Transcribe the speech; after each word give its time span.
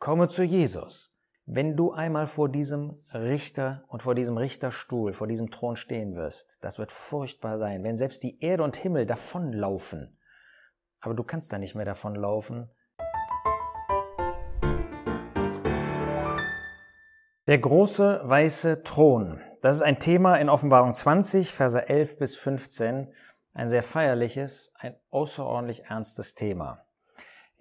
Komme 0.00 0.28
zu 0.28 0.42
Jesus. 0.42 1.14
Wenn 1.44 1.76
du 1.76 1.92
einmal 1.92 2.26
vor 2.26 2.48
diesem 2.48 3.04
Richter 3.12 3.84
und 3.88 4.02
vor 4.02 4.14
diesem 4.14 4.38
Richterstuhl, 4.38 5.12
vor 5.12 5.26
diesem 5.26 5.50
Thron 5.50 5.76
stehen 5.76 6.16
wirst, 6.16 6.64
das 6.64 6.78
wird 6.78 6.90
furchtbar 6.90 7.58
sein, 7.58 7.84
wenn 7.84 7.98
selbst 7.98 8.22
die 8.22 8.40
Erde 8.40 8.62
und 8.62 8.78
Himmel 8.78 9.04
davonlaufen. 9.04 10.18
Aber 11.00 11.12
du 11.12 11.22
kannst 11.22 11.52
da 11.52 11.58
nicht 11.58 11.74
mehr 11.74 11.84
davonlaufen. 11.84 12.70
Der 17.46 17.58
große 17.58 18.22
weiße 18.24 18.82
Thron. 18.84 19.42
Das 19.60 19.76
ist 19.76 19.82
ein 19.82 19.98
Thema 19.98 20.36
in 20.36 20.48
Offenbarung 20.48 20.94
20, 20.94 21.52
Verse 21.52 21.90
11 21.90 22.16
bis 22.16 22.36
15. 22.36 23.12
Ein 23.52 23.68
sehr 23.68 23.82
feierliches, 23.82 24.72
ein 24.78 24.96
außerordentlich 25.10 25.84
ernstes 25.90 26.34
Thema. 26.34 26.86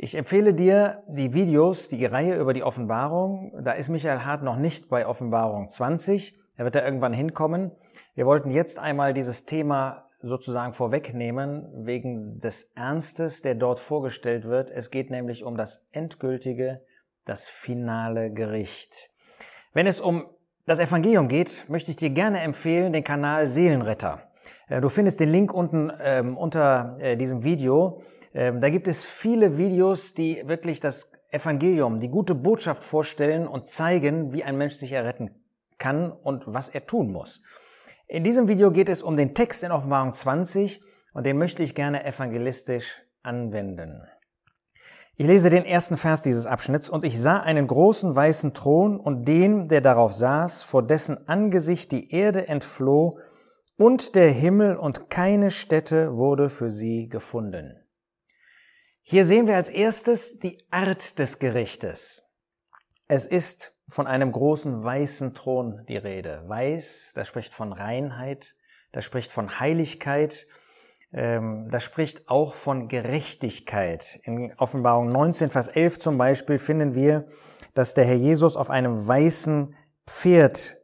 Ich 0.01 0.15
empfehle 0.15 0.53
dir 0.53 1.03
die 1.09 1.33
Videos, 1.33 1.89
die 1.89 2.05
Reihe 2.05 2.37
über 2.37 2.53
die 2.53 2.63
Offenbarung. 2.63 3.51
Da 3.61 3.73
ist 3.73 3.89
Michael 3.89 4.19
Hart 4.19 4.43
noch 4.43 4.55
nicht 4.55 4.87
bei 4.87 5.05
Offenbarung 5.05 5.67
20. 5.67 6.39
Er 6.55 6.63
wird 6.63 6.75
da 6.75 6.85
irgendwann 6.85 7.11
hinkommen. 7.11 7.71
Wir 8.15 8.25
wollten 8.25 8.49
jetzt 8.49 8.79
einmal 8.79 9.13
dieses 9.13 9.43
Thema 9.43 10.07
sozusagen 10.21 10.71
vorwegnehmen, 10.71 11.85
wegen 11.85 12.39
des 12.39 12.71
Ernstes, 12.75 13.41
der 13.41 13.55
dort 13.55 13.81
vorgestellt 13.81 14.45
wird. 14.45 14.71
Es 14.71 14.89
geht 14.89 15.11
nämlich 15.11 15.43
um 15.43 15.57
das 15.57 15.85
endgültige, 15.91 16.79
das 17.25 17.49
finale 17.49 18.31
Gericht. 18.31 19.09
Wenn 19.73 19.85
es 19.85 19.99
um 19.99 20.29
das 20.65 20.79
Evangelium 20.79 21.27
geht, 21.27 21.65
möchte 21.67 21.91
ich 21.91 21.97
dir 21.97 22.11
gerne 22.11 22.39
empfehlen, 22.39 22.93
den 22.93 23.03
Kanal 23.03 23.49
Seelenretter. 23.49 24.21
Äh, 24.69 24.79
du 24.79 24.87
findest 24.87 25.19
den 25.19 25.29
Link 25.29 25.53
unten 25.53 25.91
ähm, 26.01 26.37
unter 26.37 26.95
äh, 27.01 27.17
diesem 27.17 27.43
Video. 27.43 28.01
Ähm, 28.33 28.61
da 28.61 28.69
gibt 28.69 28.87
es 28.87 29.03
viele 29.03 29.57
Videos, 29.57 30.13
die 30.13 30.43
wirklich 30.45 30.79
das 30.79 31.11
Evangelium, 31.31 31.99
die 31.99 32.09
gute 32.09 32.35
Botschaft 32.35 32.83
vorstellen 32.83 33.47
und 33.47 33.67
zeigen, 33.67 34.33
wie 34.33 34.43
ein 34.43 34.57
Mensch 34.57 34.75
sich 34.75 34.91
erretten 34.91 35.31
kann 35.77 36.11
und 36.11 36.43
was 36.47 36.69
er 36.69 36.85
tun 36.85 37.11
muss. 37.11 37.41
In 38.07 38.23
diesem 38.23 38.47
Video 38.47 38.71
geht 38.71 38.89
es 38.89 39.03
um 39.03 39.17
den 39.17 39.35
Text 39.35 39.63
in 39.63 39.71
Offenbarung 39.71 40.11
20 40.11 40.81
und 41.13 41.25
den 41.25 41.37
möchte 41.37 41.63
ich 41.63 41.75
gerne 41.75 42.05
evangelistisch 42.05 43.01
anwenden. 43.23 44.01
Ich 45.15 45.27
lese 45.27 45.49
den 45.49 45.65
ersten 45.65 45.97
Vers 45.97 46.21
dieses 46.21 46.47
Abschnitts 46.47 46.89
und 46.89 47.03
ich 47.03 47.21
sah 47.21 47.41
einen 47.41 47.67
großen 47.67 48.15
weißen 48.15 48.53
Thron 48.53 48.99
und 48.99 49.27
den, 49.27 49.67
der 49.67 49.81
darauf 49.81 50.13
saß, 50.13 50.63
vor 50.63 50.81
dessen 50.81 51.27
Angesicht 51.27 51.91
die 51.91 52.11
Erde 52.11 52.47
entfloh 52.47 53.19
und 53.77 54.15
der 54.15 54.31
Himmel 54.31 54.77
und 54.77 55.09
keine 55.09 55.51
Stätte 55.51 56.15
wurde 56.15 56.49
für 56.49 56.71
sie 56.71 57.09
gefunden. 57.09 57.78
Hier 59.11 59.25
sehen 59.25 59.47
wir 59.47 59.55
als 59.55 59.69
erstes 59.69 60.37
die 60.37 60.63
Art 60.69 61.17
des 61.17 61.39
Gerichtes. 61.39 62.29
Es 63.07 63.25
ist 63.25 63.75
von 63.87 64.05
einem 64.05 64.31
großen 64.31 64.83
weißen 64.83 65.33
Thron 65.33 65.83
die 65.89 65.97
Rede. 65.97 66.43
Weiß, 66.45 67.13
das 67.15 67.27
spricht 67.27 67.51
von 67.51 67.73
Reinheit, 67.73 68.55
das 68.91 69.03
spricht 69.03 69.31
von 69.31 69.59
Heiligkeit, 69.59 70.45
ähm, 71.11 71.69
das 71.71 71.83
spricht 71.83 72.29
auch 72.29 72.53
von 72.53 72.87
Gerechtigkeit. 72.87 74.19
In 74.25 74.53
Offenbarung 74.59 75.09
19, 75.09 75.49
Vers 75.49 75.69
11 75.69 75.97
zum 75.97 76.19
Beispiel 76.19 76.59
finden 76.59 76.93
wir, 76.93 77.25
dass 77.73 77.95
der 77.95 78.05
Herr 78.05 78.13
Jesus 78.13 78.55
auf 78.55 78.69
einem 78.69 79.07
weißen 79.07 79.75
Pferd 80.05 80.77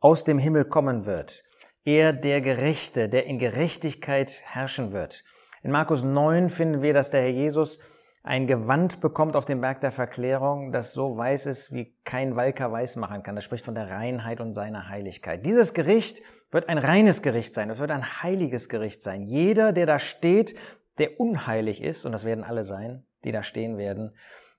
aus 0.00 0.24
dem 0.24 0.40
Himmel 0.40 0.64
kommen 0.64 1.06
wird. 1.06 1.44
Er 1.84 2.12
der 2.12 2.40
Gerechte, 2.40 3.08
der 3.08 3.26
in 3.26 3.38
Gerechtigkeit 3.38 4.40
herrschen 4.42 4.90
wird. 4.90 5.22
In 5.62 5.70
Markus 5.70 6.02
9 6.02 6.48
finden 6.48 6.82
wir, 6.82 6.94
dass 6.94 7.10
der 7.10 7.22
Herr 7.22 7.30
Jesus 7.30 7.80
ein 8.22 8.46
Gewand 8.46 9.00
bekommt 9.00 9.34
auf 9.34 9.46
dem 9.46 9.60
Berg 9.60 9.80
der 9.80 9.92
Verklärung, 9.92 10.72
das 10.72 10.92
so 10.92 11.16
weiß 11.16 11.46
ist, 11.46 11.72
wie 11.72 11.94
kein 12.04 12.36
Walker 12.36 12.70
weiß 12.70 12.96
machen 12.96 13.22
kann. 13.22 13.34
Das 13.34 13.44
spricht 13.44 13.64
von 13.64 13.74
der 13.74 13.88
Reinheit 13.88 14.40
und 14.40 14.52
seiner 14.52 14.88
Heiligkeit. 14.88 15.44
Dieses 15.44 15.72
Gericht 15.72 16.20
wird 16.50 16.68
ein 16.68 16.78
reines 16.78 17.22
Gericht 17.22 17.54
sein. 17.54 17.70
Es 17.70 17.78
wird 17.78 17.90
ein 17.90 18.22
heiliges 18.22 18.68
Gericht 18.68 19.02
sein. 19.02 19.22
Jeder, 19.22 19.72
der 19.72 19.86
da 19.86 19.98
steht, 19.98 20.54
der 20.98 21.18
unheilig 21.18 21.82
ist, 21.82 22.04
und 22.04 22.12
das 22.12 22.24
werden 22.24 22.44
alle 22.44 22.64
sein, 22.64 23.04
die 23.24 23.32
da 23.32 23.42
stehen 23.42 23.78
werden, 23.78 24.14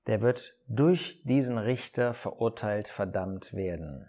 der 0.08 0.22
wird 0.22 0.56
durch 0.68 1.22
diesen 1.24 1.58
Richter 1.58 2.14
verurteilt, 2.14 2.88
verdammt 2.88 3.54
werden. 3.54 4.08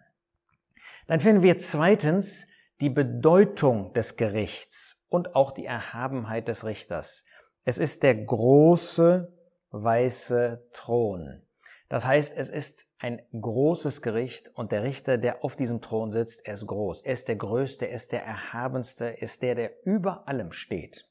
Dann 1.06 1.20
finden 1.20 1.42
wir 1.42 1.58
zweitens 1.58 2.46
die 2.82 2.90
Bedeutung 2.90 3.92
des 3.92 4.16
Gerichts 4.16 5.06
und 5.08 5.36
auch 5.36 5.52
die 5.52 5.64
Erhabenheit 5.64 6.48
des 6.48 6.64
Richters. 6.64 7.24
Es 7.64 7.78
ist 7.78 8.02
der 8.02 8.16
große 8.16 9.32
weiße 9.70 10.68
Thron. 10.72 11.42
Das 11.88 12.04
heißt, 12.04 12.36
es 12.36 12.48
ist 12.48 12.86
ein 12.98 13.22
großes 13.32 14.02
Gericht 14.02 14.50
und 14.54 14.72
der 14.72 14.82
Richter, 14.82 15.16
der 15.16 15.44
auf 15.44 15.54
diesem 15.54 15.80
Thron 15.80 16.10
sitzt, 16.10 16.44
er 16.44 16.54
ist 16.54 16.66
groß. 16.66 17.02
Er 17.02 17.12
ist 17.12 17.28
der 17.28 17.36
Größte, 17.36 17.86
er 17.86 17.94
ist 17.94 18.10
der 18.10 18.24
Erhabenste, 18.24 19.04
er 19.04 19.22
ist 19.22 19.42
der, 19.42 19.54
der 19.54 19.86
über 19.86 20.26
allem 20.26 20.50
steht. 20.50 21.06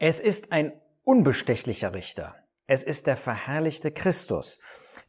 Es 0.00 0.18
ist 0.18 0.50
ein 0.50 0.72
unbestechlicher 1.04 1.94
Richter. 1.94 2.34
Es 2.66 2.82
ist 2.82 3.06
der 3.06 3.16
verherrlichte 3.16 3.92
Christus. 3.92 4.58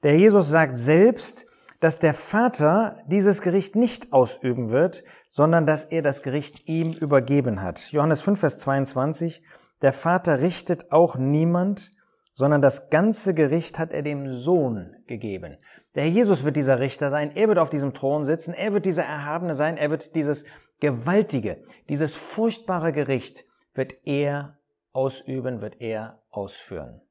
Der 0.03 0.15
Jesus 0.15 0.49
sagt 0.49 0.77
selbst, 0.77 1.47
dass 1.83 1.99
der 1.99 2.13
Vater 2.13 3.03
dieses 3.07 3.41
Gericht 3.41 3.75
nicht 3.75 4.13
ausüben 4.13 4.71
wird, 4.71 5.03
sondern 5.29 5.65
dass 5.65 5.83
er 5.83 6.01
das 6.01 6.23
Gericht 6.23 6.69
ihm 6.69 6.93
übergeben 6.93 7.61
hat. 7.61 7.91
Johannes 7.91 8.21
5, 8.21 8.39
Vers 8.39 8.57
22, 8.59 9.43
der 9.81 9.91
Vater 9.91 10.39
richtet 10.39 10.93
auch 10.93 11.17
niemand, 11.17 11.91
sondern 12.33 12.61
das 12.61 12.89
ganze 12.89 13.33
Gericht 13.33 13.79
hat 13.79 13.91
er 13.91 14.01
dem 14.01 14.31
Sohn 14.31 14.95
gegeben. 15.07 15.57
Der 15.93 16.03
Herr 16.03 16.09
Jesus 16.09 16.45
wird 16.45 16.55
dieser 16.55 16.79
Richter 16.79 17.09
sein, 17.09 17.35
er 17.35 17.49
wird 17.49 17.59
auf 17.59 17.69
diesem 17.69 17.93
Thron 17.93 18.23
sitzen, 18.23 18.53
er 18.53 18.73
wird 18.73 18.85
dieser 18.85 19.03
Erhabene 19.03 19.53
sein, 19.53 19.75
er 19.75 19.89
wird 19.89 20.15
dieses 20.15 20.45
gewaltige, 20.79 21.65
dieses 21.89 22.15
furchtbare 22.15 22.93
Gericht 22.93 23.43
wird 23.73 23.93
er 24.05 24.57
ausüben, 24.93 25.59
wird 25.59 25.81
er 25.81 26.21
ausführen. 26.29 27.01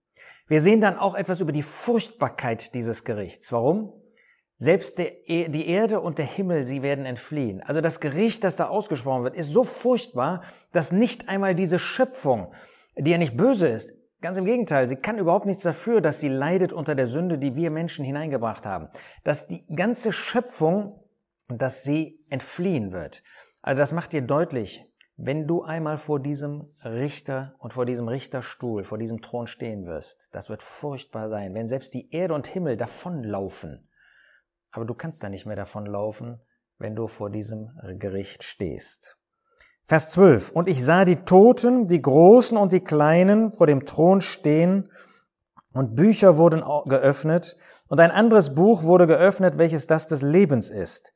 Wir 0.46 0.62
sehen 0.62 0.80
dann 0.80 0.96
auch 0.96 1.14
etwas 1.14 1.40
über 1.42 1.52
die 1.52 1.62
Furchtbarkeit 1.62 2.74
dieses 2.74 3.04
Gerichts. 3.04 3.52
Warum? 3.52 3.92
Selbst 4.62 4.98
der, 4.98 5.28
e, 5.28 5.48
die 5.48 5.66
Erde 5.66 6.00
und 6.00 6.18
der 6.18 6.24
Himmel, 6.24 6.62
sie 6.62 6.82
werden 6.82 7.04
entfliehen. 7.04 7.64
Also 7.64 7.80
das 7.80 7.98
Gericht, 7.98 8.44
das 8.44 8.54
da 8.54 8.68
ausgesprochen 8.68 9.24
wird, 9.24 9.34
ist 9.34 9.50
so 9.50 9.64
furchtbar, 9.64 10.42
dass 10.70 10.92
nicht 10.92 11.28
einmal 11.28 11.56
diese 11.56 11.80
Schöpfung, 11.80 12.54
die 12.96 13.10
ja 13.10 13.18
nicht 13.18 13.36
böse 13.36 13.66
ist, 13.66 13.92
ganz 14.20 14.36
im 14.36 14.44
Gegenteil, 14.44 14.86
sie 14.86 14.94
kann 14.94 15.18
überhaupt 15.18 15.46
nichts 15.46 15.64
dafür, 15.64 16.00
dass 16.00 16.20
sie 16.20 16.28
leidet 16.28 16.72
unter 16.72 16.94
der 16.94 17.08
Sünde, 17.08 17.38
die 17.38 17.56
wir 17.56 17.72
Menschen 17.72 18.04
hineingebracht 18.04 18.64
haben. 18.64 18.88
Dass 19.24 19.48
die 19.48 19.66
ganze 19.66 20.12
Schöpfung, 20.12 21.02
dass 21.48 21.82
sie 21.82 22.24
entfliehen 22.30 22.92
wird. 22.92 23.24
Also 23.62 23.80
das 23.80 23.90
macht 23.90 24.12
dir 24.12 24.22
deutlich, 24.22 24.86
wenn 25.16 25.48
du 25.48 25.64
einmal 25.64 25.98
vor 25.98 26.20
diesem 26.20 26.68
Richter 26.84 27.56
und 27.58 27.72
vor 27.72 27.84
diesem 27.84 28.06
Richterstuhl, 28.06 28.84
vor 28.84 28.98
diesem 28.98 29.22
Thron 29.22 29.48
stehen 29.48 29.86
wirst, 29.86 30.32
das 30.36 30.48
wird 30.48 30.62
furchtbar 30.62 31.30
sein, 31.30 31.52
wenn 31.52 31.66
selbst 31.66 31.94
die 31.94 32.12
Erde 32.12 32.34
und 32.34 32.46
Himmel 32.46 32.76
davonlaufen 32.76 33.88
aber 34.72 34.84
du 34.84 34.94
kannst 34.94 35.22
da 35.22 35.28
nicht 35.28 35.46
mehr 35.46 35.56
davon 35.56 35.86
laufen, 35.86 36.40
wenn 36.78 36.96
du 36.96 37.06
vor 37.06 37.30
diesem 37.30 37.70
Gericht 37.98 38.42
stehst. 38.42 39.18
Vers 39.86 40.10
12. 40.10 40.50
Und 40.52 40.68
ich 40.68 40.84
sah 40.84 41.04
die 41.04 41.24
Toten, 41.24 41.86
die 41.86 42.02
Großen 42.02 42.56
und 42.56 42.72
die 42.72 42.82
Kleinen 42.82 43.52
vor 43.52 43.66
dem 43.66 43.84
Thron 43.84 44.20
stehen, 44.20 44.90
und 45.74 45.94
Bücher 45.94 46.36
wurden 46.36 46.62
geöffnet, 46.86 47.56
und 47.88 48.00
ein 48.00 48.10
anderes 48.10 48.54
Buch 48.54 48.82
wurde 48.82 49.06
geöffnet, 49.06 49.58
welches 49.58 49.86
das 49.86 50.06
des 50.06 50.22
Lebens 50.22 50.70
ist. 50.70 51.14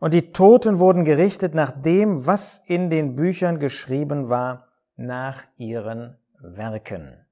Und 0.00 0.14
die 0.14 0.32
Toten 0.32 0.78
wurden 0.78 1.04
gerichtet 1.04 1.54
nach 1.54 1.70
dem, 1.70 2.26
was 2.26 2.62
in 2.66 2.90
den 2.90 3.16
Büchern 3.16 3.58
geschrieben 3.58 4.28
war, 4.28 4.68
nach 4.96 5.44
ihren 5.56 6.18
Werken. 6.40 7.26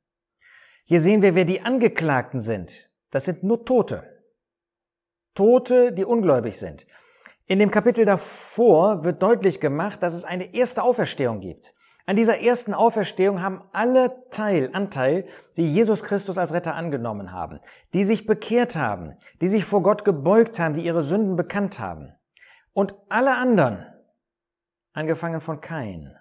Hier 0.85 1.01
sehen 1.01 1.23
wir, 1.23 1.35
wer 1.35 1.45
die 1.45 1.63
Angeklagten 1.63 2.41
sind. 2.41 2.91
Das 3.11 3.25
sind 3.25 3.43
nur 3.43 3.65
Tote. 3.65 4.05
Tote, 5.37 5.93
die 5.93 6.05
ungläubig 6.05 6.59
sind. 6.59 6.87
In 7.47 7.61
dem 7.61 7.71
Kapitel 7.71 8.05
davor 8.05 9.05
wird 9.05 9.23
deutlich 9.23 9.61
gemacht, 9.61 10.03
dass 10.03 10.15
es 10.15 10.25
eine 10.25 10.53
erste 10.53 10.83
Auferstehung 10.83 11.39
gibt. 11.39 11.75
An 12.05 12.17
dieser 12.17 12.41
ersten 12.41 12.75
Auferstehung 12.75 13.43
haben 13.43 13.63
alle 13.73 14.29
Teil, 14.31 14.71
Anteil, 14.73 15.27
die 15.57 15.69
Jesus 15.69 16.03
Christus 16.03 16.39
als 16.39 16.53
Retter 16.53 16.75
angenommen 16.75 17.33
haben, 17.33 17.61
die 17.95 18.05
sich 18.05 18.27
bekehrt 18.27 18.77
haben, 18.77 19.17
die 19.41 19.49
sich 19.49 19.65
vor 19.65 19.83
Gott 19.83 20.05
gebeugt 20.05 20.59
haben, 20.59 20.75
die 20.75 20.85
ihre 20.85 21.03
Sünden 21.03 21.37
bekannt 21.37 21.79
haben. 21.79 22.13
Und 22.73 22.95
alle 23.09 23.37
anderen, 23.37 23.87
angefangen 24.93 25.41
von 25.41 25.61
Kain, 25.61 26.17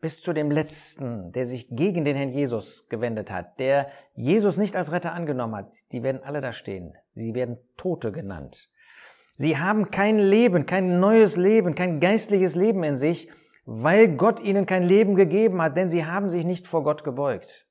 bis 0.00 0.20
zu 0.22 0.32
dem 0.32 0.50
Letzten, 0.50 1.32
der 1.32 1.44
sich 1.44 1.68
gegen 1.70 2.04
den 2.04 2.16
Herrn 2.16 2.32
Jesus 2.32 2.88
gewendet 2.88 3.30
hat, 3.30 3.58
der 3.58 3.88
Jesus 4.14 4.56
nicht 4.56 4.76
als 4.76 4.92
Retter 4.92 5.12
angenommen 5.12 5.56
hat, 5.56 5.74
die 5.92 6.02
werden 6.02 6.22
alle 6.22 6.40
da 6.40 6.52
stehen. 6.52 6.94
Sie 7.14 7.34
werden 7.34 7.58
Tote 7.76 8.12
genannt. 8.12 8.70
Sie 9.36 9.58
haben 9.58 9.90
kein 9.90 10.18
Leben, 10.18 10.66
kein 10.66 11.00
neues 11.00 11.36
Leben, 11.36 11.74
kein 11.74 12.00
geistliches 12.00 12.54
Leben 12.54 12.82
in 12.84 12.96
sich, 12.96 13.30
weil 13.64 14.16
Gott 14.16 14.40
ihnen 14.40 14.66
kein 14.66 14.82
Leben 14.82 15.14
gegeben 15.14 15.60
hat, 15.60 15.76
denn 15.76 15.90
sie 15.90 16.04
haben 16.04 16.30
sich 16.30 16.44
nicht 16.44 16.66
vor 16.66 16.82
Gott 16.82 17.04
gebeugt. 17.04 17.68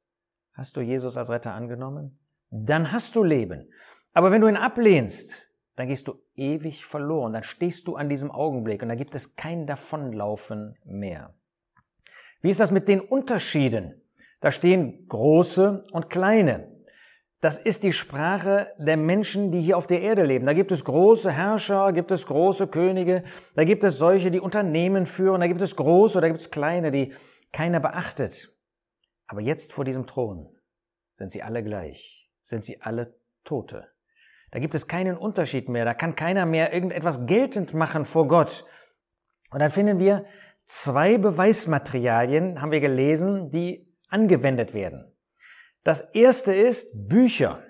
Hast 0.54 0.76
du 0.76 0.82
Jesus 0.82 1.18
als 1.18 1.30
Retter 1.30 1.54
angenommen? 1.54 2.20
Dann 2.50 2.92
hast 2.92 3.16
du 3.16 3.24
Leben. 3.24 3.70
Aber 4.14 4.32
wenn 4.32 4.42
du 4.42 4.48
ihn 4.48 4.58
ablehnst, 4.58 5.52
dann 5.76 5.88
gehst 5.88 6.08
du 6.08 6.20
ewig 6.36 6.86
verloren, 6.86 7.34
dann 7.34 7.44
stehst 7.44 7.88
du 7.88 7.96
an 7.96 8.10
diesem 8.10 8.32
Augenblick 8.32 8.82
und 8.82 8.90
da 8.90 8.96
gibt 8.96 9.14
es 9.14 9.36
kein 9.36 9.68
Davonlaufen 9.68 10.76
mehr. 10.86 11.36
Wie 12.48 12.52
ist 12.52 12.62
das 12.62 12.72
mit 12.72 12.88
den 12.88 13.02
Unterschieden? 13.02 14.02
Da 14.40 14.52
stehen 14.52 15.06
große 15.10 15.84
und 15.92 16.10
kleine. 16.10 16.72
Das 17.42 17.58
ist 17.58 17.84
die 17.84 17.92
Sprache 17.92 18.72
der 18.78 18.96
Menschen, 18.96 19.52
die 19.52 19.60
hier 19.60 19.78
auf 19.78 19.86
der 19.86 20.00
Erde 20.00 20.24
leben. 20.24 20.46
Da 20.46 20.54
gibt 20.54 20.72
es 20.72 20.86
große 20.86 21.30
Herrscher, 21.30 21.92
gibt 21.92 22.10
es 22.10 22.26
große 22.26 22.68
Könige, 22.68 23.26
da 23.58 23.66
gibt 23.66 23.84
es 23.84 23.98
solche, 23.98 24.32
die 24.32 24.40
Unternehmen 24.40 25.06
führen, 25.06 25.42
da 25.42 25.48
gibt 25.48 25.62
es 25.62 25.76
große, 25.76 26.22
da 26.22 26.30
gibt 26.30 26.40
es 26.40 26.50
kleine, 26.50 26.90
die 26.90 27.14
keiner 27.52 27.82
beachtet. 27.82 28.56
Aber 29.26 29.42
jetzt 29.42 29.74
vor 29.74 29.84
diesem 29.84 30.08
Thron 30.08 30.48
sind 31.16 31.34
sie 31.34 31.44
alle 31.44 31.62
gleich, 31.66 32.32
sind 32.44 32.64
sie 32.64 32.80
alle 32.80 33.20
Tote. 33.44 33.90
Da 34.52 34.60
gibt 34.60 34.74
es 34.74 34.88
keinen 34.88 35.18
Unterschied 35.18 35.68
mehr, 35.68 35.84
da 35.84 35.94
kann 35.94 36.16
keiner 36.16 36.46
mehr 36.46 36.74
irgendetwas 36.74 37.26
geltend 37.26 37.74
machen 37.74 38.06
vor 38.06 38.30
Gott. 38.30 38.64
Und 39.52 39.60
dann 39.60 39.70
finden 39.70 40.00
wir 40.00 40.26
zwei 40.68 41.18
Beweismaterialien, 41.18 42.62
haben 42.62 42.72
wir 42.72 42.82
gelesen, 42.82 43.50
die 43.50 43.92
angewendet 44.10 44.74
werden. 44.74 45.12
Das 45.84 46.02
erste 46.02 46.54
ist 46.54 47.08
Bücher. 47.08 47.64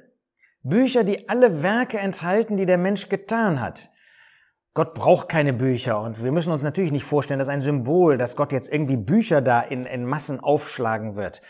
Bücher, 0.64 1.04
die 1.04 1.30
alle 1.30 1.62
Werke 1.64 2.00
enthalten, 2.00 2.58
die 2.58 2.66
der 2.66 2.78
Mensch 2.78 3.08
getan 3.08 3.62
hat. 3.62 3.90
Gott 4.74 4.94
braucht 4.94 5.30
keine 5.30 5.54
Bücher 5.54 6.02
und 6.02 6.24
wir 6.24 6.32
müssen 6.32 6.52
uns 6.52 6.64
natürlich 6.64 6.92
nicht 6.92 7.04
vorstellen, 7.04 7.40
dass 7.40 7.50
ein 7.50 7.62
Symbol, 7.62 8.18
dass 8.18 8.36
Gott 8.36 8.52
jetzt 8.52 8.72
irgendwie 8.72 8.98
Bücher 8.98 9.42
da 9.42 9.62
in, 9.62 9.86
in 9.86 10.06
Massen 10.06 10.40
aufschlagen 10.40 11.16
wird. 11.16 11.42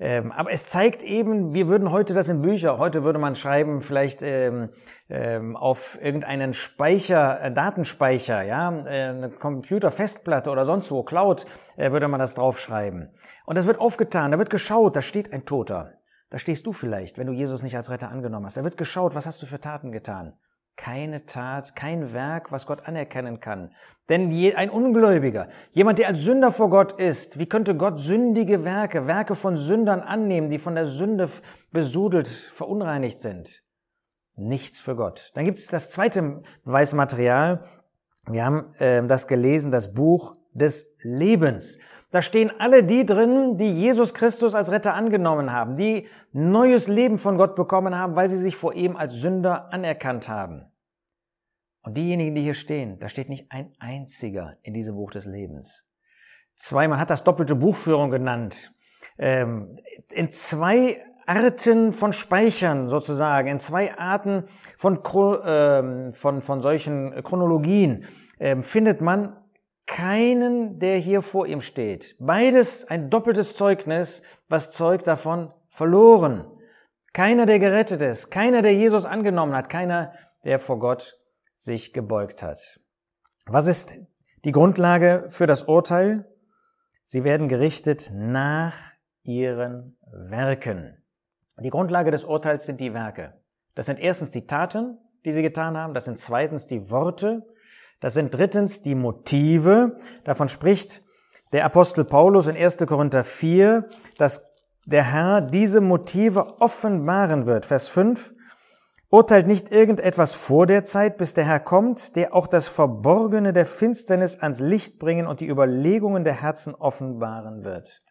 Ähm, 0.00 0.32
aber 0.32 0.50
es 0.50 0.66
zeigt 0.66 1.02
eben, 1.02 1.54
wir 1.54 1.68
würden 1.68 1.92
heute 1.92 2.14
das 2.14 2.28
in 2.28 2.42
Bücher, 2.42 2.78
heute 2.78 3.04
würde 3.04 3.18
man 3.18 3.34
schreiben, 3.34 3.80
vielleicht 3.80 4.22
ähm, 4.22 4.70
ähm, 5.08 5.56
auf 5.56 5.98
irgendeinen 6.02 6.52
Speicher, 6.52 7.40
äh, 7.40 7.52
Datenspeicher, 7.52 8.42
ja, 8.42 8.70
äh, 8.86 9.08
eine 9.08 9.30
Computerfestplatte 9.30 10.50
oder 10.50 10.64
sonst 10.64 10.90
wo, 10.90 11.02
Cloud, 11.04 11.46
äh, 11.76 11.92
würde 11.92 12.08
man 12.08 12.18
das 12.18 12.34
draufschreiben. 12.34 13.14
Und 13.46 13.56
das 13.56 13.66
wird 13.66 13.78
aufgetan, 13.78 14.32
da 14.32 14.38
wird 14.38 14.50
geschaut, 14.50 14.96
da 14.96 15.02
steht 15.02 15.32
ein 15.32 15.44
Toter. 15.44 15.92
Da 16.30 16.38
stehst 16.38 16.66
du 16.66 16.72
vielleicht, 16.72 17.16
wenn 17.16 17.28
du 17.28 17.32
Jesus 17.32 17.62
nicht 17.62 17.76
als 17.76 17.90
Retter 17.90 18.10
angenommen 18.10 18.46
hast. 18.46 18.56
Da 18.56 18.64
wird 18.64 18.76
geschaut, 18.76 19.14
was 19.14 19.26
hast 19.26 19.40
du 19.42 19.46
für 19.46 19.60
Taten 19.60 19.92
getan. 19.92 20.36
Keine 20.76 21.24
Tat, 21.26 21.76
kein 21.76 22.12
Werk, 22.12 22.50
was 22.50 22.66
Gott 22.66 22.88
anerkennen 22.88 23.40
kann. 23.40 23.70
Denn 24.08 24.30
ein 24.56 24.70
Ungläubiger, 24.70 25.48
jemand, 25.70 25.98
der 25.98 26.08
als 26.08 26.20
Sünder 26.20 26.50
vor 26.50 26.68
Gott 26.68 26.92
ist, 26.92 27.38
wie 27.38 27.46
könnte 27.46 27.76
Gott 27.76 28.00
sündige 28.00 28.64
Werke, 28.64 29.06
Werke 29.06 29.34
von 29.34 29.56
Sündern 29.56 30.00
annehmen, 30.00 30.50
die 30.50 30.58
von 30.58 30.74
der 30.74 30.86
Sünde 30.86 31.30
besudelt, 31.70 32.28
verunreinigt 32.28 33.18
sind? 33.18 33.62
Nichts 34.36 34.80
für 34.80 34.96
Gott. 34.96 35.30
Dann 35.34 35.44
gibt 35.44 35.58
es 35.58 35.68
das 35.68 35.90
zweite 35.90 36.42
Beweismaterial. 36.64 37.64
Wir 38.26 38.44
haben 38.44 38.74
äh, 38.78 39.06
das 39.06 39.28
gelesen, 39.28 39.70
das 39.70 39.94
Buch 39.94 40.34
des 40.52 40.96
Lebens. 41.02 41.78
Da 42.14 42.22
stehen 42.22 42.52
alle 42.60 42.84
die 42.84 43.04
drin, 43.04 43.58
die 43.58 43.72
Jesus 43.72 44.14
Christus 44.14 44.54
als 44.54 44.70
Retter 44.70 44.94
angenommen 44.94 45.50
haben, 45.50 45.76
die 45.76 46.06
neues 46.30 46.86
Leben 46.86 47.18
von 47.18 47.36
Gott 47.36 47.56
bekommen 47.56 47.98
haben, 47.98 48.14
weil 48.14 48.28
sie 48.28 48.36
sich 48.36 48.54
vor 48.54 48.72
ihm 48.72 48.96
als 48.96 49.14
Sünder 49.14 49.72
anerkannt 49.72 50.28
haben. 50.28 50.64
Und 51.82 51.96
diejenigen, 51.96 52.36
die 52.36 52.42
hier 52.42 52.54
stehen, 52.54 53.00
da 53.00 53.08
steht 53.08 53.28
nicht 53.28 53.50
ein 53.50 53.72
einziger 53.80 54.58
in 54.62 54.74
diesem 54.74 54.94
Buch 54.94 55.10
des 55.10 55.26
Lebens. 55.26 55.88
Zwei, 56.54 56.86
man 56.86 57.00
hat 57.00 57.10
das 57.10 57.24
doppelte 57.24 57.56
Buchführung 57.56 58.12
genannt. 58.12 58.72
Ähm, 59.18 59.80
in 60.12 60.30
zwei 60.30 61.04
Arten 61.26 61.92
von 61.92 62.12
Speichern 62.12 62.88
sozusagen, 62.88 63.48
in 63.48 63.58
zwei 63.58 63.98
Arten 63.98 64.44
von, 64.76 65.00
ähm, 65.44 66.12
von, 66.12 66.42
von 66.42 66.60
solchen 66.60 67.10
Chronologien 67.24 68.04
ähm, 68.38 68.62
findet 68.62 69.00
man 69.00 69.36
keinen, 69.86 70.78
der 70.78 70.98
hier 70.98 71.22
vor 71.22 71.46
ihm 71.46 71.60
steht. 71.60 72.16
Beides 72.18 72.88
ein 72.88 73.10
doppeltes 73.10 73.56
Zeugnis, 73.56 74.22
was 74.48 74.72
zeugt 74.72 75.06
davon 75.06 75.52
verloren. 75.68 76.46
Keiner, 77.12 77.46
der 77.46 77.58
gerettet 77.58 78.02
ist, 78.02 78.30
keiner, 78.30 78.62
der 78.62 78.74
Jesus 78.74 79.04
angenommen 79.04 79.54
hat, 79.54 79.68
keiner, 79.68 80.12
der 80.44 80.58
vor 80.58 80.78
Gott 80.78 81.18
sich 81.54 81.92
gebeugt 81.92 82.42
hat. 82.42 82.80
Was 83.46 83.68
ist 83.68 83.98
die 84.44 84.52
Grundlage 84.52 85.26
für 85.28 85.46
das 85.46 85.64
Urteil? 85.64 86.26
Sie 87.04 87.22
werden 87.22 87.48
gerichtet 87.48 88.10
nach 88.14 88.76
ihren 89.22 89.96
Werken. 90.10 91.02
Die 91.58 91.70
Grundlage 91.70 92.10
des 92.10 92.24
Urteils 92.24 92.66
sind 92.66 92.80
die 92.80 92.94
Werke. 92.94 93.34
Das 93.74 93.86
sind 93.86 94.00
erstens 94.00 94.30
die 94.30 94.46
Taten, 94.46 94.98
die 95.24 95.32
sie 95.32 95.42
getan 95.42 95.76
haben, 95.76 95.94
das 95.94 96.04
sind 96.04 96.18
zweitens 96.18 96.66
die 96.66 96.90
Worte, 96.90 97.46
das 98.04 98.12
sind 98.12 98.34
drittens 98.34 98.82
die 98.82 98.94
Motive. 98.94 99.96
Davon 100.24 100.50
spricht 100.50 101.02
der 101.54 101.64
Apostel 101.64 102.04
Paulus 102.04 102.48
in 102.48 102.54
1. 102.54 102.76
Korinther 102.86 103.24
4, 103.24 103.88
dass 104.18 104.46
der 104.84 105.10
Herr 105.10 105.40
diese 105.40 105.80
Motive 105.80 106.60
offenbaren 106.60 107.46
wird. 107.46 107.64
Vers 107.64 107.88
5. 107.88 108.34
Urteilt 109.08 109.46
nicht 109.46 109.72
irgendetwas 109.72 110.34
vor 110.34 110.66
der 110.66 110.84
Zeit, 110.84 111.16
bis 111.16 111.32
der 111.32 111.46
Herr 111.46 111.60
kommt, 111.60 112.14
der 112.14 112.34
auch 112.34 112.46
das 112.46 112.68
Verborgene 112.68 113.54
der 113.54 113.64
Finsternis 113.64 114.38
ans 114.38 114.60
Licht 114.60 114.98
bringen 114.98 115.26
und 115.26 115.40
die 115.40 115.48
Überlegungen 115.48 116.24
der 116.24 116.42
Herzen 116.42 116.74
offenbaren 116.74 117.64
wird. 117.64 118.02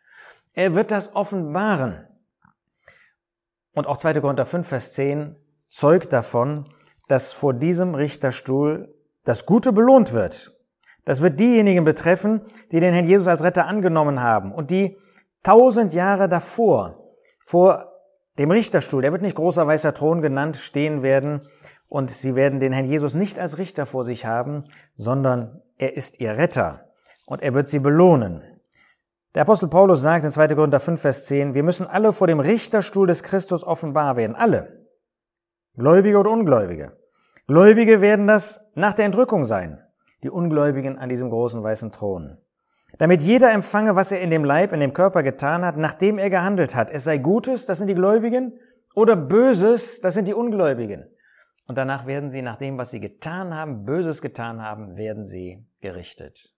Er 0.54 0.74
wird 0.74 0.90
das 0.90 1.16
offenbaren. 1.16 2.08
Und 3.76 3.86
auch 3.86 3.98
2. 3.98 4.22
Korinther 4.22 4.48
5, 4.48 4.68
Vers 4.68 4.94
10 4.94 5.36
zeugt 5.70 6.14
davon, 6.14 6.74
dass 7.08 7.32
vor 7.32 7.54
diesem 7.54 7.94
Richterstuhl 7.94 8.90
das 9.24 9.46
Gute 9.46 9.72
belohnt 9.72 10.14
wird. 10.14 10.52
Das 11.06 11.22
wird 11.22 11.40
diejenigen 11.40 11.84
betreffen, 11.84 12.42
die 12.72 12.80
den 12.80 12.94
Herrn 12.94 13.08
Jesus 13.08 13.28
als 13.28 13.44
Retter 13.44 13.66
angenommen 13.66 14.22
haben 14.22 14.54
und 14.54 14.72
die 14.72 14.98
tausend 15.44 15.94
Jahre 15.94 16.30
davor 16.30 17.12
vor 17.46 17.92
dem 18.38 18.52
Richterstuhl, 18.52 19.02
der 19.02 19.12
wird 19.12 19.22
nicht 19.22 19.36
großer 19.36 19.68
weißer 19.68 19.94
Thron 19.94 20.22
genannt, 20.22 20.58
stehen 20.58 21.04
werden 21.04 21.48
und 21.88 22.10
sie 22.10 22.36
werden 22.36 22.60
den 22.60 22.74
Herrn 22.74 22.86
Jesus 22.86 23.14
nicht 23.14 23.38
als 23.38 23.58
Richter 23.58 23.86
vor 23.86 24.04
sich 24.04 24.26
haben, 24.26 24.64
sondern 24.96 25.62
er 25.78 25.96
ist 25.96 26.20
ihr 26.20 26.38
Retter 26.38 26.90
und 27.26 27.42
er 27.42 27.54
wird 27.54 27.68
sie 27.68 27.80
belohnen. 27.80 28.42
Der 29.36 29.44
Apostel 29.44 29.68
Paulus 29.68 30.02
sagt 30.02 30.24
in 30.24 30.32
2. 30.32 30.50
Korinther 30.50 30.80
5, 30.80 31.02
Vers 31.02 31.26
10, 31.26 31.54
wir 31.54 31.64
müssen 31.64 31.88
alle 31.88 32.14
vor 32.14 32.28
dem 32.28 32.40
Richterstuhl 32.40 33.08
des 33.08 33.24
Christus 33.24 33.64
offenbar 33.64 34.16
werden. 34.16 34.36
Alle. 34.36 34.88
Gläubige 35.76 36.20
oder 36.20 36.30
Ungläubige. 36.30 36.98
Gläubige 37.48 38.02
werden 38.02 38.28
das 38.28 38.72
nach 38.76 38.94
der 38.94 39.06
Entrückung 39.06 39.44
sein, 39.46 39.84
die 40.24 40.30
Ungläubigen 40.30 40.98
an 40.98 41.10
diesem 41.10 41.30
großen 41.30 41.62
weißen 41.62 41.92
Thron. 41.92 42.38
Damit 42.98 43.22
jeder 43.22 43.52
empfange, 43.52 43.96
was 43.96 44.12
er 44.12 44.22
in 44.22 44.30
dem 44.30 44.46
Leib, 44.46 44.72
in 44.72 44.80
dem 44.80 44.94
Körper 44.94 45.24
getan 45.24 45.66
hat, 45.66 45.78
nachdem 45.78 46.18
er 46.18 46.30
gehandelt 46.30 46.76
hat. 46.76 46.92
Es 46.92 47.04
sei 47.04 47.18
Gutes, 47.18 47.66
das 47.66 47.80
sind 47.80 47.88
die 47.88 47.96
Gläubigen, 47.96 48.54
oder 48.96 49.16
Böses, 49.16 50.02
das 50.02 50.14
sind 50.14 50.28
die 50.28 50.34
Ungläubigen. 50.34 51.10
Und 51.68 51.78
danach 51.78 52.06
werden 52.06 52.30
sie, 52.30 52.42
nach 52.42 52.58
dem, 52.58 52.78
was 52.78 52.92
sie 52.92 53.00
getan 53.00 53.56
haben, 53.56 53.86
Böses 53.86 54.22
getan 54.22 54.62
haben, 54.62 54.96
werden 54.96 55.26
sie 55.26 55.66
gerichtet. 55.82 56.54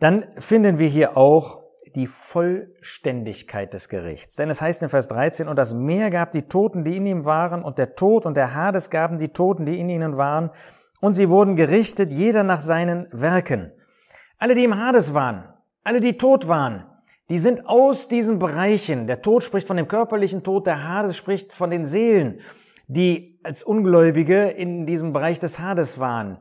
Dann 0.00 0.32
finden 0.38 0.78
wir 0.78 0.88
hier 0.88 1.16
auch 1.16 1.67
die 1.98 2.06
Vollständigkeit 2.06 3.74
des 3.74 3.88
Gerichts. 3.88 4.36
Denn 4.36 4.50
es 4.50 4.62
heißt 4.62 4.84
in 4.84 4.88
Vers 4.88 5.08
13, 5.08 5.48
und 5.48 5.56
das 5.56 5.74
Meer 5.74 6.10
gab 6.10 6.30
die 6.30 6.42
Toten, 6.42 6.84
die 6.84 6.96
in 6.96 7.06
ihm 7.06 7.24
waren, 7.24 7.64
und 7.64 7.76
der 7.76 7.96
Tod 7.96 8.24
und 8.24 8.36
der 8.36 8.54
Hades 8.54 8.90
gaben 8.90 9.18
die 9.18 9.30
Toten, 9.30 9.66
die 9.66 9.80
in 9.80 9.88
ihnen 9.88 10.16
waren, 10.16 10.50
und 11.00 11.14
sie 11.14 11.28
wurden 11.28 11.56
gerichtet, 11.56 12.12
jeder 12.12 12.44
nach 12.44 12.60
seinen 12.60 13.08
Werken. 13.10 13.72
Alle, 14.38 14.54
die 14.54 14.62
im 14.62 14.78
Hades 14.78 15.12
waren, 15.12 15.52
alle, 15.82 15.98
die 15.98 16.16
tot 16.16 16.46
waren, 16.46 16.86
die 17.30 17.38
sind 17.38 17.66
aus 17.66 18.06
diesen 18.06 18.38
Bereichen. 18.38 19.08
Der 19.08 19.20
Tod 19.20 19.42
spricht 19.42 19.66
von 19.66 19.76
dem 19.76 19.88
körperlichen 19.88 20.44
Tod, 20.44 20.68
der 20.68 20.86
Hades 20.88 21.16
spricht 21.16 21.52
von 21.52 21.68
den 21.68 21.84
Seelen, 21.84 22.38
die 22.86 23.40
als 23.42 23.64
Ungläubige 23.64 24.50
in 24.50 24.86
diesem 24.86 25.12
Bereich 25.12 25.40
des 25.40 25.58
Hades 25.58 25.98
waren. 25.98 26.38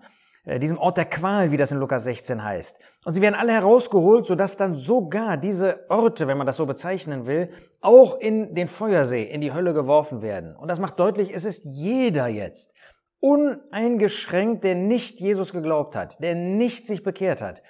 Äh, 0.48 0.60
diesem 0.60 0.78
Ort 0.78 0.98
der 0.98 1.06
Qual, 1.06 1.52
wie 1.52 1.58
das 1.58 1.72
in 1.72 1.78
Lukas 1.78 2.06
16 2.06 2.42
heißt. 2.42 2.80
Und 3.04 3.14
sie 3.14 3.22
werden 3.22 3.36
alle 3.36 3.52
herausgeholt, 3.52 4.26
sodass 4.26 4.56
dann 4.56 4.76
sogar 4.76 5.36
diese 5.36 5.86
Orte, 5.90 6.26
wenn 6.28 6.38
man 6.38 6.48
das 6.48 6.56
so 6.56 6.66
bezeichnen 6.66 7.28
will, 7.28 7.52
auch 7.82 8.18
in 8.18 8.56
den 8.56 8.70
Feuersee, 8.70 9.24
in 9.24 9.42
die 9.42 9.54
Hölle 9.54 9.74
geworfen 9.74 10.22
werden. 10.22 10.56
Und 10.56 10.70
das 10.70 10.80
macht 10.80 11.00
deutlich, 11.00 11.36
es 11.36 11.44
ist 11.44 11.66
jeder 11.66 12.28
jetzt 12.28 12.74
uneingeschränkt, 13.20 14.64
der 14.64 14.76
nicht 14.76 15.20
Jesus 15.20 15.52
geglaubt 15.52 15.96
hat, 15.96 16.22
der 16.24 16.34
nicht 16.36 16.88
sich 16.88 17.04
bekehrt 17.04 17.42
hat. 17.42 17.62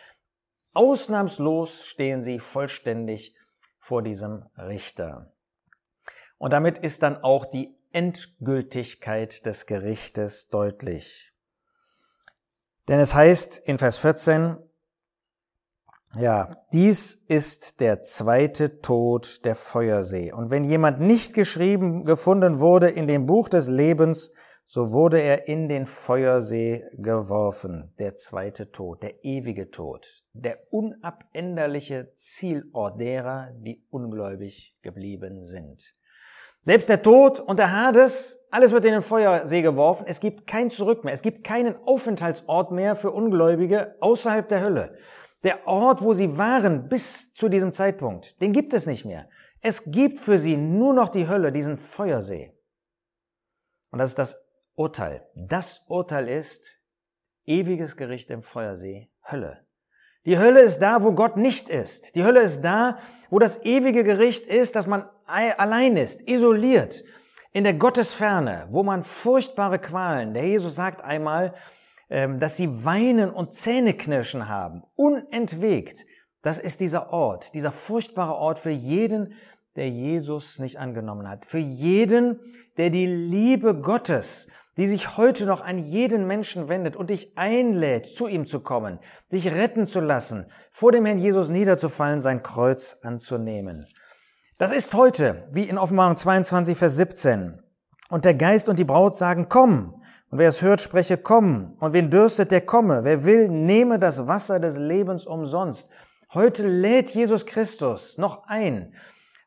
Ausnahmslos 0.74 1.84
stehen 1.84 2.22
sie 2.22 2.38
vollständig 2.38 3.36
vor 3.80 4.04
diesem 4.04 4.46
Richter. 4.56 5.34
Und 6.38 6.54
damit 6.54 6.78
ist 6.78 7.02
dann 7.02 7.24
auch 7.24 7.46
die 7.46 7.76
Endgültigkeit 7.92 9.48
des 9.48 9.66
Gerichtes 9.66 10.50
deutlich. 10.50 11.34
Denn 12.88 13.00
es 13.00 13.14
heißt 13.14 13.60
in 13.66 13.78
Vers 13.78 13.98
14, 13.98 14.58
Ja, 16.18 16.56
dies 16.72 17.14
ist 17.28 17.82
der 17.82 18.02
zweite 18.02 18.80
Tod, 18.80 19.44
der 19.46 19.56
Feuersee. 19.56 20.32
Und 20.32 20.50
wenn 20.50 20.64
jemand 20.64 21.02
nicht 21.02 21.34
geschrieben 21.34 22.06
gefunden 22.06 22.60
wurde 22.60 22.90
in 22.90 23.08
dem 23.08 23.26
Buch 23.26 23.50
des 23.50 23.68
Lebens, 23.68 24.32
so 24.66 24.92
wurde 24.92 25.22
er 25.22 25.48
in 25.48 25.68
den 25.68 25.86
Feuersee 25.86 26.84
geworfen. 26.94 27.94
Der 28.00 28.16
zweite 28.16 28.72
Tod, 28.72 29.04
der 29.04 29.24
ewige 29.24 29.70
Tod, 29.70 30.24
der 30.34 30.60
unabänderliche 30.72 32.14
Zielort 32.16 33.00
derer, 33.00 33.52
die 33.60 33.86
ungläubig 33.90 34.78
geblieben 34.82 35.44
sind. 35.44 35.97
Selbst 36.68 36.90
der 36.90 37.02
Tod 37.02 37.40
und 37.40 37.60
der 37.60 37.72
Hades, 37.72 38.46
alles 38.52 38.74
wird 38.74 38.84
in 38.84 38.92
den 38.92 39.02
Feuersee 39.02 39.62
geworfen. 39.62 40.06
Es 40.06 40.20
gibt 40.20 40.48
kein 40.48 40.70
Zurück 40.70 41.06
mehr. 41.06 41.14
Es 41.14 41.22
gibt 41.22 41.46
keinen 41.46 41.78
Aufenthaltsort 41.86 42.74
mehr 42.74 42.98
für 42.98 43.12
Ungläubige 43.12 43.96
außerhalb 44.02 44.50
der 44.50 44.60
Hölle. 44.60 44.98
Der 45.44 45.66
Ort, 45.66 46.04
wo 46.04 46.14
sie 46.14 46.38
waren 46.38 46.90
bis 46.90 47.34
zu 47.34 47.48
diesem 47.48 47.72
Zeitpunkt, 47.72 48.42
den 48.42 48.52
gibt 48.52 48.74
es 48.74 48.86
nicht 48.86 49.06
mehr. 49.06 49.30
Es 49.62 49.90
gibt 49.92 50.20
für 50.20 50.38
sie 50.38 50.58
nur 50.58 50.94
noch 50.94 51.08
die 51.08 51.30
Hölle, 51.30 51.54
diesen 51.54 51.78
Feuersee. 51.78 52.52
Und 53.92 54.00
das 54.00 54.10
ist 54.10 54.20
das 54.20 54.46
Urteil. 54.76 55.26
Das 55.36 55.86
Urteil 55.88 56.28
ist 56.28 56.82
ewiges 57.46 57.96
Gericht 57.96 58.30
im 58.30 58.42
Feuersee, 58.42 59.10
Hölle. 59.24 59.66
Die 60.26 60.38
Hölle 60.38 60.60
ist 60.60 60.80
da, 60.80 61.02
wo 61.02 61.14
Gott 61.14 61.38
nicht 61.38 61.70
ist. 61.70 62.18
Die 62.18 62.26
Hölle 62.26 62.42
ist 62.42 62.60
da, 62.60 62.98
wo 63.30 63.40
das 63.40 63.64
ewige 63.64 64.04
Gericht 64.04 64.46
ist, 64.48 64.76
dass 64.76 64.86
man 64.86 65.08
allein 65.28 65.98
ist, 65.98 66.28
isoliert, 66.28 67.04
in 67.54 67.64
der 67.64 67.74
Gottesferne, 67.74 68.68
wo 68.72 68.84
man 68.84 69.04
furchtbare 69.04 69.80
Qualen. 69.80 70.34
Der 70.34 70.48
Jesus 70.48 70.76
sagt 70.76 71.04
einmal, 71.04 71.54
ähm, 72.10 72.40
dass 72.40 72.58
sie 72.58 72.86
weinen 72.86 73.30
und 73.30 73.54
Zähneknirschen 73.54 74.48
haben, 74.48 74.84
unentwegt. 74.96 76.06
Das 76.42 76.60
ist 76.60 76.80
dieser 76.80 77.12
Ort, 77.12 77.54
dieser 77.56 77.72
furchtbare 77.72 78.36
Ort 78.36 78.60
für 78.60 78.70
jeden, 78.70 79.34
der 79.76 79.90
Jesus 79.90 80.60
nicht 80.60 80.78
angenommen 80.78 81.30
hat. 81.30 81.46
Für 81.46 81.58
jeden, 81.58 82.40
der 82.78 82.90
die 82.90 83.08
Liebe 83.08 83.76
Gottes, 83.76 84.50
die 84.78 84.88
sich 84.88 85.18
heute 85.18 85.46
noch 85.46 85.62
an 85.62 85.80
jeden 85.80 86.28
Menschen 86.28 86.70
wendet 86.70 86.96
und 86.96 87.10
dich 87.10 87.38
einlädt, 87.38 88.06
zu 88.06 88.28
ihm 88.28 88.46
zu 88.46 88.60
kommen, 88.60 89.00
dich 89.32 89.52
retten 89.52 89.86
zu 89.86 90.00
lassen, 90.00 90.46
vor 90.72 90.92
dem 90.92 91.06
Herrn 91.06 91.18
Jesus 91.18 91.50
niederzufallen, 91.50 92.22
sein 92.22 92.44
Kreuz 92.44 93.00
anzunehmen. 93.02 93.88
Das 94.60 94.72
ist 94.72 94.96
heute, 94.96 95.48
wie 95.52 95.70
in 95.70 95.78
Offenbarung 95.78 96.16
22, 96.16 96.76
Vers 96.76 96.96
17. 96.96 97.62
Und 98.10 98.26
der 98.26 98.34
Geist 98.34 98.68
und 98.68 98.80
die 98.80 98.86
Braut 98.86 99.16
sagen, 99.16 99.50
komm. 99.50 100.02
Und 100.32 100.40
wer 100.40 100.48
es 100.48 100.64
hört, 100.64 100.82
spreche, 100.82 101.16
komm. 101.16 101.76
Und 101.80 101.94
wen 101.94 102.10
dürstet, 102.10 102.50
der 102.50 102.62
komme. 102.62 103.04
Wer 103.04 103.24
will, 103.24 103.50
nehme 103.50 104.00
das 104.00 104.28
Wasser 104.28 104.60
des 104.60 104.78
Lebens 104.80 105.28
umsonst. 105.28 105.92
Heute 106.34 106.68
lädt 106.68 107.12
Jesus 107.12 107.46
Christus 107.46 108.18
noch 108.18 108.48
ein. 108.48 108.96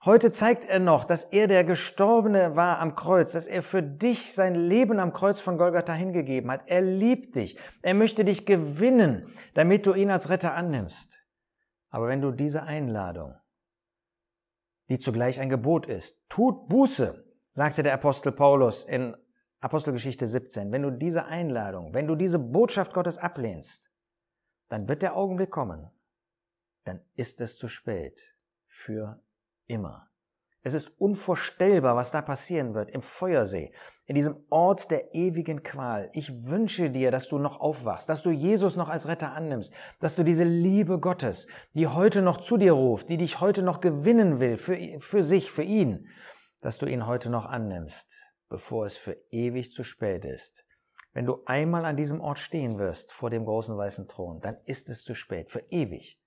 Heute 0.05 0.31
zeigt 0.31 0.64
er 0.64 0.79
noch, 0.79 1.02
dass 1.02 1.25
er 1.25 1.49
der 1.49 1.64
Gestorbene 1.64 2.55
war 2.55 2.79
am 2.79 2.95
Kreuz, 2.95 3.33
dass 3.33 3.49
er 3.49 3.64
für 3.64 3.83
dich 3.83 4.33
sein 4.33 4.55
Leben 4.55 5.00
am 5.00 5.12
Kreuz 5.12 5.40
von 5.40 5.59
Golgatha 5.59 5.93
hingegeben 5.93 6.52
hat. 6.52 6.62
Er 6.67 6.83
liebt 6.83 7.35
dich. 7.35 7.59
Er 7.83 7.95
möchte 7.95 8.25
dich 8.25 8.47
gewinnen, 8.47 9.26
damit 9.55 9.87
du 9.87 9.93
ihn 9.93 10.12
als 10.12 10.31
Retter 10.31 10.55
annimmst. 10.55 11.19
Aber 11.90 12.07
wenn 12.07 12.21
du 12.21 12.31
diese 12.31 12.62
Einladung, 12.62 13.35
die 14.90 14.99
zugleich 14.99 15.40
ein 15.40 15.49
Gebot 15.49 15.87
ist, 15.87 16.28
tut 16.28 16.68
Buße, 16.68 17.25
sagte 17.52 17.82
der 17.82 17.94
Apostel 17.94 18.32
Paulus 18.32 18.85
in 18.85 19.16
Apostelgeschichte 19.61 20.26
17, 20.26 20.73
wenn 20.73 20.82
du 20.82 20.90
diese 20.90 21.26
Einladung, 21.26 21.94
wenn 21.94 22.09
du 22.09 22.16
diese 22.16 22.40
Botschaft 22.40 22.92
Gottes 22.92 23.16
ablehnst, 23.16 23.92
dann 24.68 24.88
wird 24.88 25.02
der 25.02 25.16
Augenblick 25.16 25.50
kommen, 25.50 25.90
dann 26.85 27.00
ist 27.14 27.40
es 27.40 27.56
zu 27.56 27.68
spät 27.68 28.35
für 28.66 29.23
immer. 29.68 30.10
Es 30.62 30.75
ist 30.75 30.90
unvorstellbar, 31.00 31.97
was 31.97 32.11
da 32.11 32.21
passieren 32.21 32.75
wird 32.75 32.90
im 32.90 33.02
Feuersee, 33.02 33.73
in 34.07 34.14
diesem 34.14 34.45
Ort 34.50 34.90
der 34.90 35.14
ewigen 35.14 35.62
Qual. 35.62 36.11
Ich 36.12 36.45
wünsche 36.45 36.90
dir, 36.90 37.11
dass 37.11 37.29
du 37.29 37.38
noch 37.38 37.61
aufwachst, 37.61 38.09
dass 38.09 38.23
du 38.23 38.31
Jesus 38.31 38.76
noch 38.76 38.88
als 38.88 39.09
Retter 39.09 39.33
annimmst, 39.33 39.73
dass 40.00 40.17
du 40.17 40.23
diese 40.23 40.45
Liebe 40.45 40.99
Gottes, 40.99 41.49
die 41.75 41.87
heute 41.87 42.23
noch 42.23 42.38
zu 42.38 42.57
dir 42.57 42.73
ruft, 42.73 43.09
die 43.09 43.17
dich 43.17 43.40
heute 43.40 43.62
noch 43.62 43.81
gewinnen 43.81 44.40
will 44.40 44.59
für, 44.59 44.76
für 44.99 45.23
sich, 45.23 45.50
für 45.50 45.62
ihn, 45.62 46.09
dass 46.61 46.79
du 46.79 46.87
ihn 46.87 47.07
heute 47.07 47.31
noch 47.31 47.47
annimmst 47.47 48.31
bevor 48.50 48.85
es 48.85 48.99
für 48.99 49.17
ewig 49.31 49.73
zu 49.73 49.83
spät 49.83 50.26
ist. 50.26 50.67
Wenn 51.12 51.25
du 51.25 51.43
einmal 51.47 51.87
an 51.87 51.97
diesem 51.97 52.21
Ort 52.21 52.38
stehen 52.38 52.79
wirst, 52.79 53.12
vor 53.12 53.31
dem 53.31 53.47
großen 53.47 53.76
weißen 53.76 54.09
Thron, 54.09 54.40
dann 54.40 54.59
ist 54.64 54.90
es 54.90 55.02
zu 55.02 55.14
spät, 55.14 55.50
für 55.50 55.64
ewig. 55.71 56.19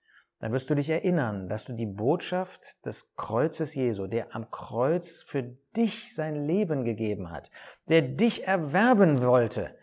Dann 0.43 0.51
wirst 0.51 0.69
du 0.69 0.75
dich 0.75 0.89
erinnern, 0.89 1.47
dass 1.47 1.63
du 1.63 1.71
die 1.71 1.85
Botschaft 1.85 2.85
des 2.85 3.15
Kreuzes 3.15 3.75
Jesu, 3.75 4.07
der 4.07 4.35
am 4.35 4.51
Kreuz 4.51 5.21
für 5.21 5.41
dich 5.41 6.13
sein 6.13 6.45
Leben 6.45 6.83
gegeben 6.83 7.31
hat, 7.31 7.49
der 7.87 8.01
dich 8.01 8.45
erwerben 8.45 9.21
wollte, 9.21 9.73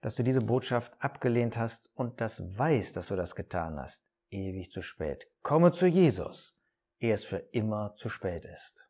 dass 0.00 0.14
du 0.14 0.22
diese 0.22 0.40
Botschaft 0.40 0.96
abgelehnt 1.00 1.58
hast 1.58 1.90
und 1.96 2.20
das 2.20 2.56
weißt, 2.56 2.96
dass 2.96 3.08
du 3.08 3.16
das 3.16 3.34
getan 3.34 3.76
hast, 3.76 4.04
ewig 4.30 4.70
zu 4.70 4.82
spät. 4.82 5.26
Komme 5.42 5.72
zu 5.72 5.88
Jesus, 5.88 6.56
ehe 7.00 7.12
es 7.12 7.24
für 7.24 7.38
immer 7.50 7.96
zu 7.96 8.08
spät 8.08 8.44
ist. 8.44 8.87